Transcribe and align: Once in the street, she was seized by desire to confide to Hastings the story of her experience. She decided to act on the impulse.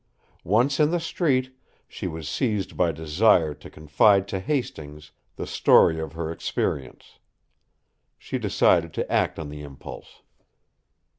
Once 0.43 0.79
in 0.79 0.89
the 0.89 0.99
street, 0.99 1.55
she 1.87 2.07
was 2.07 2.27
seized 2.27 2.75
by 2.75 2.91
desire 2.91 3.53
to 3.53 3.69
confide 3.69 4.27
to 4.27 4.39
Hastings 4.39 5.11
the 5.35 5.45
story 5.45 5.99
of 5.99 6.13
her 6.13 6.31
experience. 6.31 7.19
She 8.17 8.39
decided 8.39 8.93
to 8.95 9.11
act 9.11 9.37
on 9.37 9.49
the 9.49 9.61
impulse. 9.61 10.23